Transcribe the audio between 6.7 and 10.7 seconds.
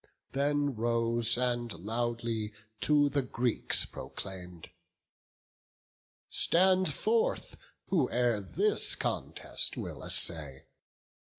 forth, whoe'er this contest will essay.